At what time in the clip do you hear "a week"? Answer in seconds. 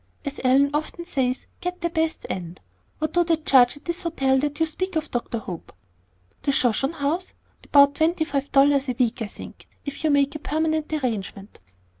8.89-9.21